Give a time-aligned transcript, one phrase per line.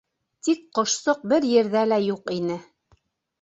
[0.47, 2.57] Тик ҡошсоҡ бер ерҙә лә юҡ ине.